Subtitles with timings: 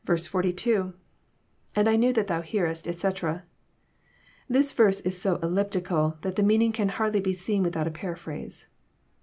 [0.07, 3.43] i2.—lAnd I knew that Thou hearestf etc.']
[4.49, 7.91] This verse is so ellipti cal that the meaning can hardly be seen without a
[7.91, 8.65] paraphrase.